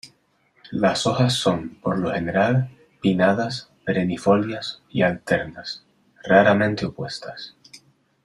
Las 0.71 1.05
hojas 1.05 1.33
son, 1.33 1.75
por 1.79 1.99
lo 1.99 2.11
general, 2.11 2.71
pinnadas, 3.01 3.69
perennifolias 3.85 4.81
y 4.89 5.03
alternas, 5.03 5.85
raramente 6.23 6.87
opuestas. 6.87 7.55